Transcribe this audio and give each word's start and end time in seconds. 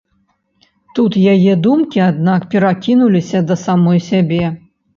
Тут 0.99 1.17
яе 1.33 1.53
думкі, 1.67 2.01
аднак, 2.09 2.49
перакінуліся 2.55 3.45
да 3.53 3.61
самой 3.69 4.05
сябе. 4.11 4.45